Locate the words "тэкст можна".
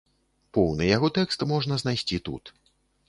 1.17-1.79